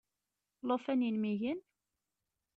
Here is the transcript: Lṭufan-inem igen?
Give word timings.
Lṭufan-inem 0.63 1.23
igen? 1.33 1.59